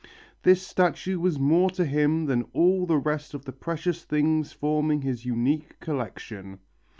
[0.41, 5.03] This statue was more to him than all the rest of the precious things forming
[5.03, 6.57] his unique collection.